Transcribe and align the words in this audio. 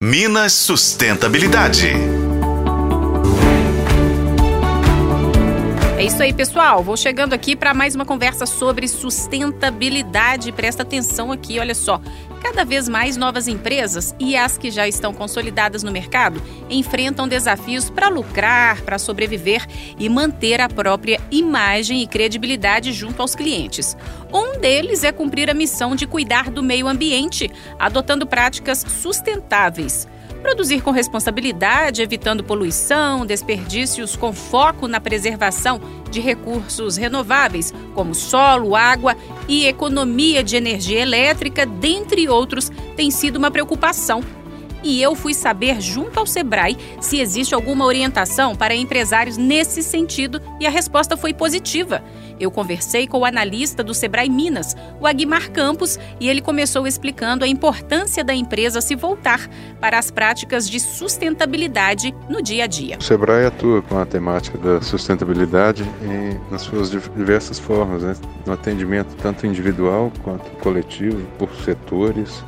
Minas 0.00 0.52
Sustentabilidade. 0.52 2.17
Isso 6.08 6.22
aí, 6.22 6.32
pessoal. 6.32 6.82
Vou 6.82 6.96
chegando 6.96 7.34
aqui 7.34 7.54
para 7.54 7.74
mais 7.74 7.94
uma 7.94 8.06
conversa 8.06 8.46
sobre 8.46 8.88
sustentabilidade. 8.88 10.50
Presta 10.52 10.82
atenção 10.82 11.30
aqui, 11.30 11.60
olha 11.60 11.74
só. 11.74 12.00
Cada 12.42 12.64
vez 12.64 12.88
mais 12.88 13.14
novas 13.14 13.46
empresas 13.46 14.14
e 14.18 14.34
as 14.34 14.56
que 14.56 14.70
já 14.70 14.88
estão 14.88 15.12
consolidadas 15.12 15.82
no 15.82 15.92
mercado 15.92 16.42
enfrentam 16.70 17.28
desafios 17.28 17.90
para 17.90 18.08
lucrar, 18.08 18.80
para 18.82 18.98
sobreviver 18.98 19.66
e 19.98 20.08
manter 20.08 20.62
a 20.62 20.68
própria 20.68 21.20
imagem 21.30 22.02
e 22.02 22.06
credibilidade 22.06 22.90
junto 22.90 23.20
aos 23.20 23.34
clientes. 23.34 23.94
Um 24.32 24.58
deles 24.58 25.04
é 25.04 25.12
cumprir 25.12 25.50
a 25.50 25.54
missão 25.54 25.94
de 25.94 26.06
cuidar 26.06 26.50
do 26.50 26.62
meio 26.62 26.88
ambiente, 26.88 27.50
adotando 27.78 28.26
práticas 28.26 28.78
sustentáveis. 28.78 30.08
Produzir 30.42 30.80
com 30.82 30.90
responsabilidade, 30.90 32.00
evitando 32.00 32.44
poluição, 32.44 33.26
desperdícios 33.26 34.14
com 34.14 34.32
foco 34.32 34.86
na 34.86 35.00
preservação 35.00 35.80
de 36.10 36.20
recursos 36.20 36.96
renováveis, 36.96 37.74
como 37.94 38.14
solo, 38.14 38.74
água 38.74 39.16
e 39.48 39.66
economia 39.66 40.42
de 40.42 40.56
energia 40.56 41.00
elétrica, 41.00 41.66
dentre 41.66 42.28
outros, 42.28 42.70
tem 42.96 43.10
sido 43.10 43.36
uma 43.36 43.50
preocupação 43.50 44.22
e 44.82 45.02
eu 45.02 45.14
fui 45.14 45.34
saber 45.34 45.80
junto 45.80 46.18
ao 46.18 46.26
Sebrae 46.26 46.76
se 47.00 47.20
existe 47.20 47.54
alguma 47.54 47.84
orientação 47.84 48.54
para 48.54 48.74
empresários 48.74 49.36
nesse 49.36 49.82
sentido 49.82 50.40
e 50.60 50.66
a 50.66 50.70
resposta 50.70 51.16
foi 51.16 51.32
positiva. 51.32 52.02
Eu 52.40 52.50
conversei 52.50 53.06
com 53.06 53.18
o 53.18 53.24
analista 53.24 53.82
do 53.82 53.92
Sebrae 53.92 54.30
Minas, 54.30 54.76
o 55.00 55.06
Aguimar 55.06 55.50
Campos, 55.50 55.98
e 56.20 56.28
ele 56.28 56.40
começou 56.40 56.86
explicando 56.86 57.44
a 57.44 57.48
importância 57.48 58.22
da 58.22 58.34
empresa 58.34 58.80
se 58.80 58.94
voltar 58.94 59.48
para 59.80 59.98
as 59.98 60.10
práticas 60.10 60.68
de 60.70 60.78
sustentabilidade 60.78 62.14
no 62.28 62.40
dia 62.40 62.64
a 62.64 62.66
dia. 62.66 62.96
O 63.00 63.02
Sebrae 63.02 63.46
atua 63.46 63.82
com 63.82 63.98
a 63.98 64.06
temática 64.06 64.56
da 64.56 64.80
sustentabilidade 64.80 65.84
em, 66.02 66.38
nas 66.50 66.62
suas 66.62 66.90
diversas 66.90 67.58
formas, 67.58 68.02
né? 68.02 68.14
no 68.46 68.52
atendimento 68.52 69.16
tanto 69.16 69.46
individual 69.46 70.12
quanto 70.22 70.48
coletivo, 70.62 71.26
por 71.38 71.50
setores 71.64 72.44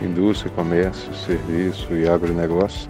indústria, 0.00 0.50
comércio, 0.52 1.12
serviço 1.14 1.94
e 1.94 2.08
agronegócio. 2.08 2.88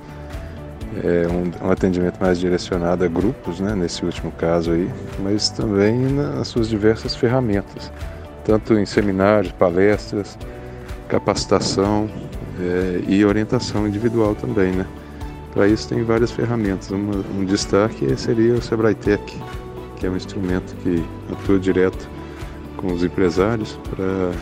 É 1.03 1.27
um, 1.27 1.67
um, 1.67 1.71
atendimento 1.71 2.21
mais 2.21 2.39
direcionado 2.39 3.03
a 3.03 3.09
grupos, 3.09 3.61
né, 3.61 3.75
nesse 3.75 4.05
último 4.05 4.31
caso 4.33 4.73
aí, 4.73 4.91
mas 5.21 5.49
também 5.49 5.99
nas 5.99 6.49
suas 6.49 6.69
diversas 6.69 7.17
ferramentas, 7.17 7.91
tanto 8.45 8.75
em 8.75 8.85
seminários, 8.85 9.53
palestras, 9.53 10.39
capacitação 11.09 12.11
é, 12.61 13.01
e 13.09 13.25
orientação 13.25 13.89
individual 13.89 14.35
também, 14.35 14.73
né. 14.73 14.87
Para 15.53 15.69
isso 15.69 15.89
tem 15.89 16.03
várias 16.03 16.31
ferramentas. 16.31 16.91
Uma, 16.91 17.23
um 17.39 17.45
destaque 17.45 18.17
seria 18.17 18.55
o 18.55 18.63
Sebrae 18.63 18.95
Tech, 18.95 19.23
que 19.97 20.07
é 20.07 20.11
um 20.11 20.17
instrumento 20.17 20.75
que 20.83 21.05
atua 21.31 21.59
direto 21.59 22.09
com 22.77 22.93
os 22.93 23.05
empresários 23.05 23.79
para 23.95 24.33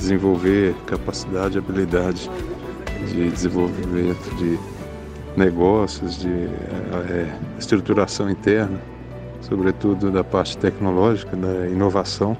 desenvolver 0.00 0.74
capacidade 0.86 1.58
habilidade 1.58 2.30
de 3.06 3.30
desenvolvimento 3.30 4.34
de 4.36 4.58
negócios, 5.36 6.18
de 6.18 6.28
é, 6.28 7.38
estruturação 7.58 8.28
interna, 8.30 8.80
sobretudo 9.42 10.10
da 10.10 10.24
parte 10.24 10.56
tecnológica, 10.56 11.36
da 11.36 11.68
inovação, 11.68 12.36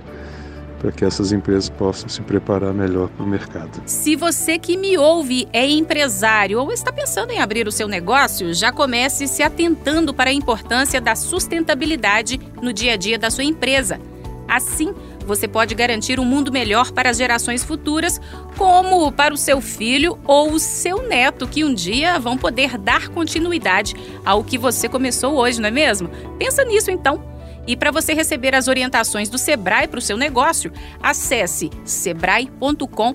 para 0.81 0.91
que 0.91 1.05
essas 1.05 1.31
empresas 1.31 1.69
possam 1.69 2.09
se 2.09 2.23
preparar 2.23 2.73
melhor 2.73 3.09
para 3.11 3.25
o 3.25 3.29
mercado. 3.29 3.83
Se 3.85 4.17
você 4.17 4.59
que 4.59 4.79
me 4.79 4.97
ouve 4.97 5.47
é 5.53 5.69
empresário 5.69 6.59
ou 6.59 6.73
está 6.73 6.91
pensando 6.91 7.31
em 7.31 7.39
abrir 7.39 7.69
o 7.69 7.73
seu 7.73 7.87
negócio, 7.87 8.55
já 8.55 8.73
comece 8.73 9.29
se 9.29 9.43
atentando 9.43 10.15
para 10.15 10.31
a 10.31 10.33
importância 10.33 11.01
da 11.01 11.15
sustentabilidade 11.15 12.41
no 12.63 12.73
dia 12.73 12.95
a 12.95 12.97
dia 12.97 13.19
da 13.19 13.31
sua 13.31 13.45
empresa. 13.45 14.01
Assim, 14.49 14.95
você 15.27 15.47
pode 15.47 15.75
garantir 15.75 16.19
um 16.19 16.25
mundo 16.25 16.53
melhor 16.53 16.93
para 16.93 17.11
as 17.11 17.17
gerações 17.17 17.65
futuras, 17.65 18.21
como 18.57 19.11
para 19.13 19.35
o 19.35 19.37
seu 19.37 19.61
filho 19.61 20.19
ou 20.27 20.53
o 20.53 20.59
seu 20.59 21.07
neto, 21.07 21.47
que 21.47 21.65
um 21.65 21.73
dia 21.73 22.19
vão 22.19 22.37
poder 22.37 22.77
dar 22.79 23.09
continuidade 23.09 23.95
ao 24.25 24.43
que 24.43 24.59
você 24.59 24.89
começou 24.89 25.35
hoje, 25.35 25.61
não 25.61 25.69
é 25.69 25.73
mesmo? 25.73 26.09
Pensa 26.39 26.65
nisso 26.65 26.91
então. 26.91 27.23
E 27.67 27.77
para 27.77 27.91
você 27.91 28.15
receber 28.15 28.55
as 28.55 28.69
orientações 28.69 29.29
do 29.29 29.39
Sebrae 29.39 29.87
para 29.87 29.99
o 29.99 30.03
seu 30.03 30.17
negócio, 30.17 30.73
acesse 31.03 31.71
sebrae.com.br. 31.85 33.11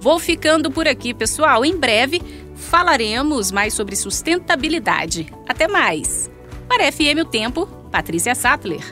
Vou 0.00 0.18
ficando 0.18 0.70
por 0.70 0.88
aqui, 0.88 1.14
pessoal. 1.14 1.64
Em 1.64 1.76
breve 1.76 2.20
falaremos 2.56 3.50
mais 3.50 3.74
sobre 3.74 3.96
sustentabilidade. 3.96 5.32
Até 5.48 5.68
mais! 5.68 6.30
Para 6.68 6.90
FM 6.90 7.20
O 7.20 7.24
Tempo, 7.24 7.66
Patrícia 7.90 8.34
Sattler. 8.34 8.82